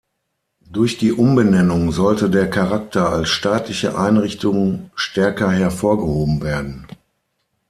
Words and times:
Durch 0.67 0.97
die 0.97 1.11
Umbenennung 1.11 1.91
sollte 1.91 2.27
der 2.31 2.49
Charakter 2.49 3.09
als 3.11 3.29
staatliche 3.29 3.95
Einrichtung 3.95 4.89
stärker 4.95 5.51
hervorgehoben 5.51 6.41
werden. 6.41 6.87